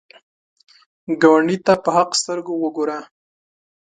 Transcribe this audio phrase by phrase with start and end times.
[1.21, 2.99] ګاونډي ته په حق سترګو وګوره